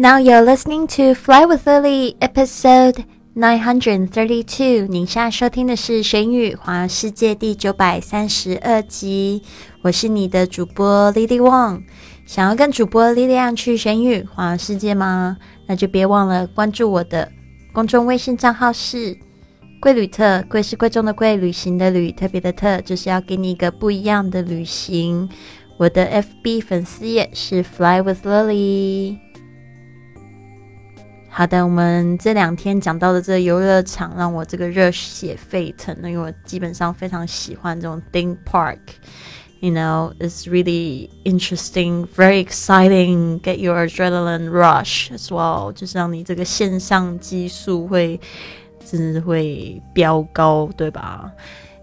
[0.00, 3.04] Now you're listening to Fly with Lily, episode
[3.34, 4.86] nine hundred thirty-two。
[4.86, 9.42] 您现在收听的是《神语环游世界》第九百三十二集。
[9.82, 11.82] 我是你的主播 Lily Wang。
[12.26, 15.36] 想要跟主播 Lily 去神语环游世界吗？
[15.66, 17.28] 那就别忘了关注我的
[17.72, 19.18] 公众微信账号是
[19.82, 25.28] “贵旅特”，贵是贵重的贵，旅行的旅，特别的特，就是要给你一个不一样的旅行。
[25.76, 29.18] 我的 FB 粉丝页是 Fly with Lily。
[31.30, 35.94] 好的，我们这两天讲到的这个游乐场，让我这个热血沸腾。
[35.98, 38.78] 因为我基本上非常喜欢这种 theme park。
[39.60, 43.40] You know, it's really interesting, very exciting.
[43.40, 48.20] Get your adrenaline rush as well，就是让你这个线上激素会
[48.84, 51.32] 真的会飙高，对吧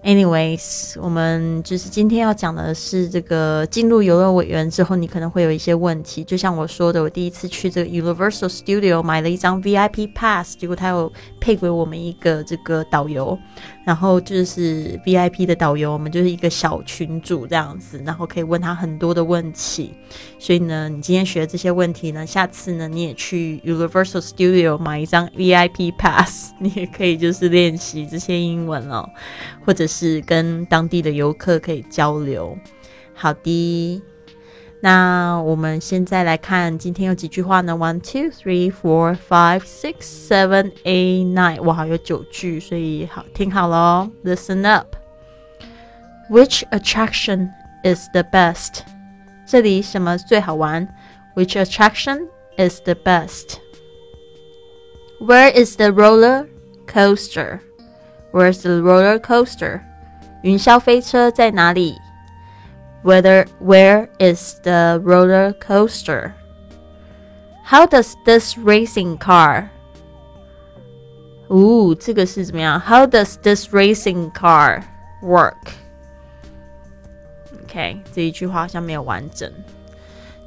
[0.05, 6.23] ？Anyways，我们就是今天要讲的是这个进入游乐委员之后，你可能会有一些问题。
[6.23, 13.35] 就像我说的，我第一次去这个 Universal Studio 买了一张 VIP Pass，结果他有配给我们一个这个导游，
[13.85, 19.93] 然后就是 VIP 的导游，我们就是一个小群主这样子，然后可以问他很多的问题。
[20.37, 29.09] 所以呢，你今天学的这些问题呢，下次呢你也去 Universal Studio 买一张 VIP Pass， 你也可以就是练习这些英文哦，
[29.65, 29.85] 或者。
[29.85, 32.57] 是跟当地的游客可以交流。
[33.13, 34.01] 好的，
[34.85, 41.59] 那我们现在来看今天有几句话呢？One, two, three, four, five, six, seven, eight, nine。
[41.63, 44.95] 哇，有九句，所以好听好喽，listen up。
[46.29, 47.49] Which attraction
[47.83, 48.81] is the best？
[49.47, 50.87] 这里什么最好玩
[51.35, 53.55] ？Which attraction is the best?
[55.19, 56.45] Where is the roller
[56.85, 57.61] coaster?
[58.31, 59.81] Where's the roller coaster?
[60.43, 61.95] 云霄飞车在哪里？
[63.04, 66.32] ？Whether where is the roller coaster?
[67.64, 69.70] How does this racing car?
[71.48, 72.80] 哦，这个是怎么样？
[72.80, 74.82] How does this racing car
[75.22, 75.74] work?
[77.64, 79.50] OK，这一句话好像没有完整。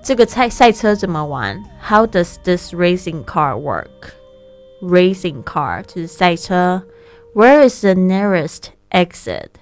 [0.03, 1.63] 这个赛赛车怎么玩？
[1.81, 4.13] How does this racing car work?
[4.81, 6.83] Racing car 就是赛车。
[7.33, 9.53] where is the nearest exit?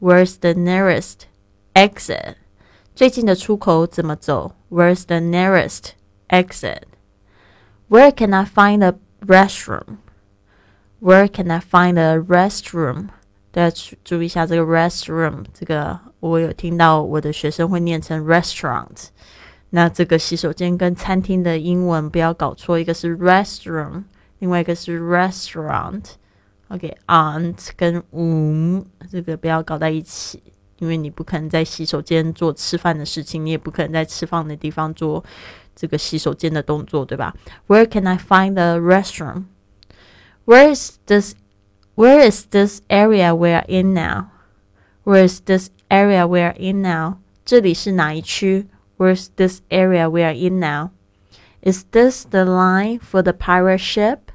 [0.00, 1.26] Where's the nearest
[1.76, 2.36] exit?
[2.94, 4.54] 最近的出口怎么走？
[4.70, 5.92] Where's the nearest
[6.28, 6.82] exit?
[7.88, 8.94] Where can I find a
[9.26, 9.98] restroom?
[11.00, 13.08] Where can I find a restroom?
[13.50, 19.08] 大家注意一下这个 restroom，这个我有听到我的学生会念成 restaurant。
[19.70, 24.04] 那这个洗手间跟餐厅的英文不要搞错，一个是 restroom，
[24.38, 28.80] 另外一个是 restaurant。OK，aunt 跟 um
[29.10, 30.42] 这个不要搞在一起，
[30.78, 35.24] 因为你不可能在洗手间做吃饭的事情，你也不可能在吃饭的地方做
[35.76, 37.34] 这个洗手间的动作，对吧？
[37.68, 39.44] Where can I find the restroom?
[40.44, 41.34] Where is this?
[41.94, 44.30] Where is this area we're in now?
[45.04, 47.18] Where is this area we're in now?
[47.44, 48.66] 这里是哪一区？
[48.96, 50.90] Where's this area we're in now?
[51.60, 54.32] Is this the line for the pirate ship?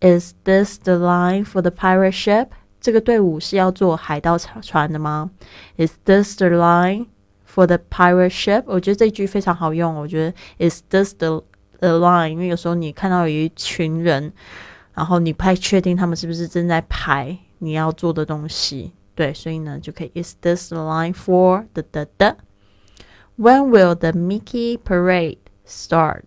[0.00, 2.48] Is this the line for the pirate ship？
[2.81, 5.29] 这个队伍是要坐海盗船的吗
[5.77, 7.07] ？Is this the line
[7.47, 8.63] for the pirate ship？
[8.65, 9.95] 我觉得这句非常好用。
[9.95, 11.43] 我觉得 Is this the
[11.79, 12.29] the line？
[12.29, 14.31] 因为有时候你看到有一群人，
[14.93, 18.93] 然后你不太确定他们是不是正在排你要做的东西。
[19.13, 22.37] 对，所以呢就可以 Is this the line for the the the?
[23.37, 26.23] When will the Mickey parade start?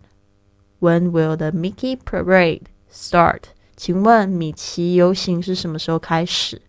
[0.81, 3.45] When will the Mickey parade start?
[3.82, 6.62] 请问米奇游行是什么时候开始？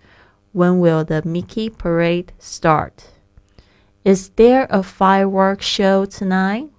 [0.53, 2.93] When will the Mickey Parade start?
[4.05, 6.71] Is there a fireworks show tonight?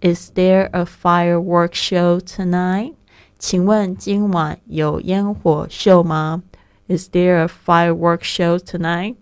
[0.00, 2.94] Is there a fireworks show tonight?
[3.38, 6.42] 请问今晚有烟火秀吗？
[6.86, 9.16] Is there a fireworks show tonight?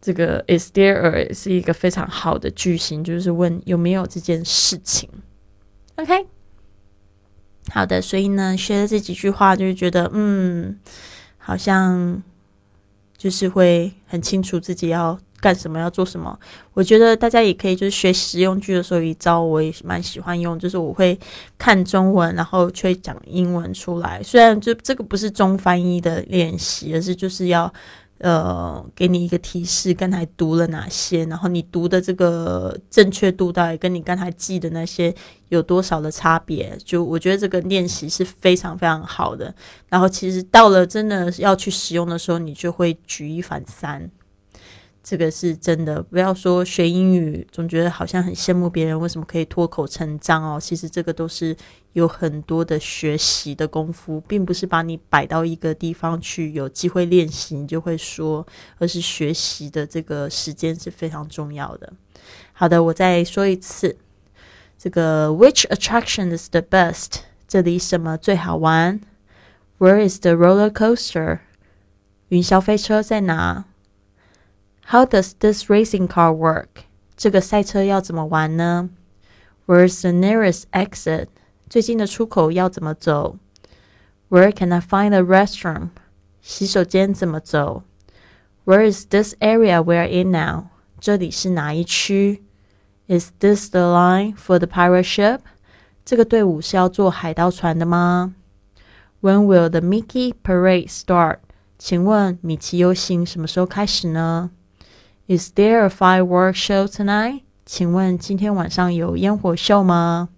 [0.00, 5.08] 这个 is there 是一个非常好的句型，就是问有没有这件事情。
[5.96, 6.26] OK。
[7.71, 10.79] 好的，所以呢，学了这几句话，就是觉得，嗯，
[11.37, 12.21] 好像
[13.17, 16.39] 就是会很清楚自己要干什么，要做什么。
[16.73, 21.19] 我觉得大家也可以，就是学实用句的时候，一招我也蛮喜欢用，就是我会
[21.57, 24.21] 看中文，然后去讲英文出来。
[24.23, 27.71] 虽然就这个不是中翻译的练习，而是就是要。
[28.19, 35.13] 呃，给你一个提示，刚才读了哪些，然后你读的这个正确度到底跟你刚才记的那些
[35.49, 36.77] 有多少的差别？
[36.83, 39.53] 就我觉得这个练习是非常非常好的。
[39.89, 44.09] 然后其实到了真的要去使用的时候，你就会举一反三。
[45.07, 50.59] 这个是真的，不要说学英语，总觉得好像很羡慕别人为什么可以脱口成章哦。
[50.59, 51.55] 其实这个都是
[51.93, 58.43] 有很多的学习的功夫，并不是把你摆到一个地方去有机会练习你就会说，
[58.79, 61.93] 而是学习的这个时间是非常重要的。
[62.53, 63.95] 好的，我再说一次，
[64.75, 67.19] 这个 Which attraction is the best？
[67.47, 68.99] 这里什么最好玩
[69.77, 71.41] ？Where is the roller coaster？
[72.29, 73.65] 云霄飞车在哪
[74.86, 76.84] ？How does this racing car work？
[77.16, 78.90] 这个赛车要怎么玩呢？
[79.66, 81.26] Where's the nearest exit？
[81.68, 83.36] 最近的出口要怎么走？
[84.28, 85.90] Where can I find a restroom？
[86.42, 87.84] 洗手间怎么走？
[88.64, 90.66] Where is this area we're in now？
[90.98, 92.42] 这里是哪一区？
[93.06, 95.40] Is this the line for the pirate ship？
[96.04, 98.34] 这个队伍是要坐海盗船的吗？
[99.20, 101.38] When will the Mickey Parade start？
[101.78, 104.50] 请问米奇游行什么时候开始呢
[105.27, 107.41] ？Is there a fireworks show tonight？
[107.65, 110.29] 请问今天晚上有烟火秀吗？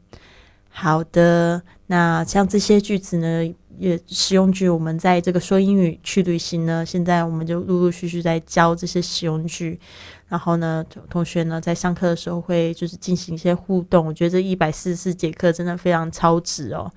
[0.69, 9.79] 好的，那像这些句子呢，也实用句，我们在这个说英语去旅行呢，现在我们就陆陆续续在教这些实用句。
[10.29, 14.05] 然后呢，同学呢在上课的时候会就是进行一些互动。
[14.05, 16.91] 我觉得这一百四十四节课真的非常超值哦，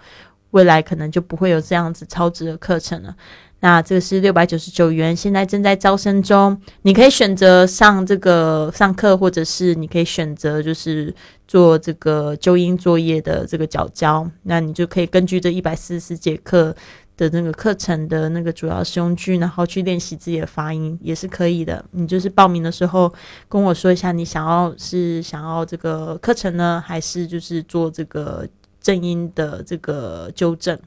[0.50, 3.14] 未来可能就不会有这样子超值的课程了。
[3.62, 6.58] 那这个是六百九十九元，现在正在招生中。
[6.80, 11.14] 你可以选择上这个上课，或者是你可以选择就是
[11.46, 14.26] 做这个纠音作业的这个角教。
[14.44, 16.74] 那你就可以根据这一百四十四节课
[17.18, 21.84] 的那个课程的那个主要使用句，然后去练习自己的发音，也是可以的。
[21.90, 23.12] 你就是报名的时候
[23.46, 28.48] 跟我说一下，你想要是想要这个课程呢，还是就是做这个
[28.81, 30.79] 正音的这个纠正。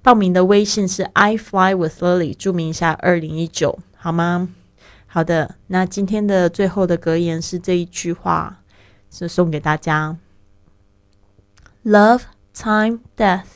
[0.00, 4.48] 报名的微信是 I fly with Lily，注明一下二零一九，好吗？
[5.06, 8.60] 好的，那今天的最后的格言是这一句话，
[9.10, 10.16] 是送给大家：
[11.84, 12.22] Love,
[12.54, 13.46] time, death.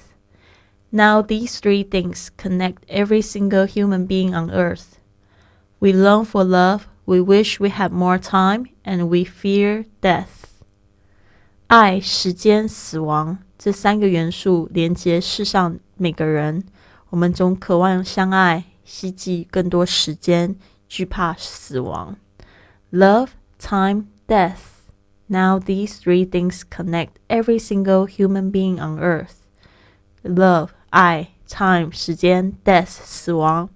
[0.91, 4.99] Now these three things connect every single human being on earth.
[5.79, 10.27] We long for love, we wish we had more time, and we fear death.
[11.67, 16.64] 爱、时间、死亡 这三个元素连接世上每个人。
[17.10, 20.56] 我们总渴望相爱，希冀更多时间，
[20.88, 22.18] 惧怕死亡。
[22.92, 24.58] Love, time, death.
[25.28, 29.38] Now these three things connect every single human being on earth.
[30.24, 33.70] Love, 爱，time 时间，death 死亡。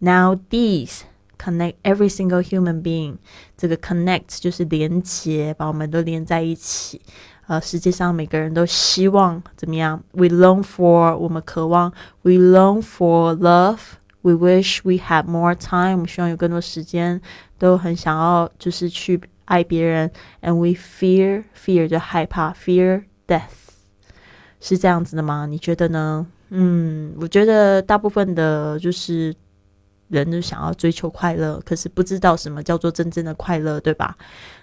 [0.00, 1.00] Now these
[1.38, 3.16] connect every single human being，
[3.56, 7.00] 这个 connect 就是连接，把我们都连在一起。
[7.47, 10.03] 呃，世界上每个人都希望怎么样？
[10.11, 11.91] We long for 我们渴望，
[12.21, 15.93] We long for love。We wish we had more time。
[15.93, 17.21] 我们希望有更多时间，
[17.57, 20.11] 都很想要就是去爱别人。
[20.41, 23.41] And we fear fear 就害怕，fear death
[24.59, 25.45] 是这样子的吗？
[25.45, 26.27] 你觉得呢？
[26.49, 29.33] 嗯，我觉得大部分的就是。
[30.08, 34.16] 人就想要追求快乐，可是不知道什么叫做真正的快乐，对吧？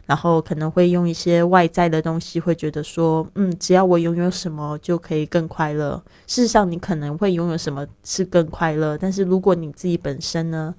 [0.05, 6.01] 然后可能会用一些外在的东西，会觉得说，嗯，只要我拥有什么就可以更快乐。
[6.27, 10.73] 事实上，你可能会拥有什么是更快乐，但是如果你自己本身呢，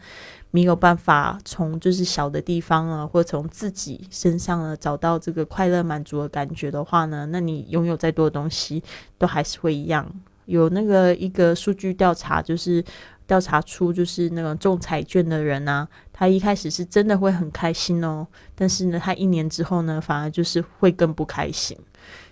[0.50, 8.82] 没有办法从就是小的地方啊，或从自己身上呢找到这个快乐满足的感觉的话呢，那你拥有再多的东西
[9.18, 10.06] 都还是会一样。
[10.46, 12.84] 有那个一个数据调查，就是。
[13.26, 21.76] 调查出就是那个中彩券的人呢，他一开始是真的会很开心哦，但是呢，他一年之后呢，反而就是会更不开心。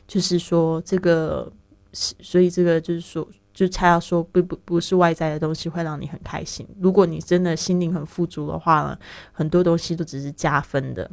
[0.06, 1.50] 就是说这个，
[1.92, 6.66] 所以这个就是说，就他要说不不不是外在的东西会让你很开心。
[6.80, 8.98] 如果你真的心灵很富足的话呢，
[9.32, 11.08] 很多东西都只是加分的。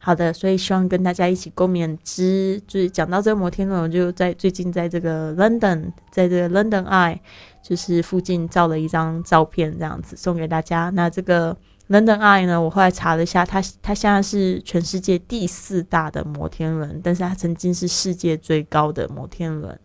[0.00, 2.60] 好的，所以希望跟大家一起共勉之。
[2.66, 7.18] 就是讲到这个摩天轮，我就在最近在这个 London，在这个 London Eye，
[7.62, 10.88] 就是附近照了一张照片，这样子送给大家。
[10.90, 11.54] 那这个
[11.88, 19.78] London Eye 呢，我后来查了一下，它它现在是全世界第四大的摩天轮，但是它曾经是世界最高的摩天轮。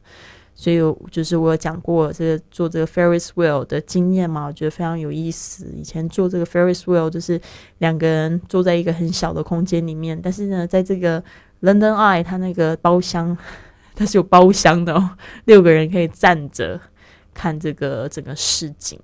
[0.55, 0.77] 所以
[1.09, 5.65] 就是我有讲过这个做这个 Ferris wheel 的经验嘛，我觉得非常有意思。
[5.75, 7.41] 以前做这个 Ferris wheel 就是
[7.79, 11.21] 两个人坐在一个很小的空间里面，但是呢，在这个
[11.61, 13.35] London Eye 它那个包厢
[13.95, 15.11] 它是有包厢的，哦，
[15.45, 16.79] 六个人可以站着
[17.33, 18.99] 看这个整个市景。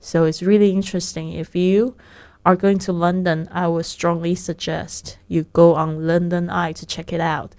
[0.00, 1.42] So it's really interesting.
[1.42, 1.94] If you
[2.42, 7.12] are going to London, I would strongly suggest you go on London Eye to check
[7.12, 7.50] it out.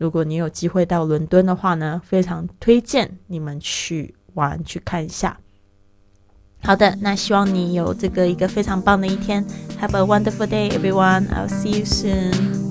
[0.00, 5.38] 如果你有机会到伦敦的话呢，非常推荐你们去玩去看一下。
[6.62, 9.44] 好的，那希望你有这个一个非常棒的一天。
[9.78, 11.26] Have a wonderful day, everyone.
[11.28, 12.69] I'll see you soon.